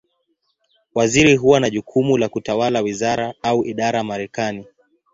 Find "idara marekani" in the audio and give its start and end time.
3.65-4.65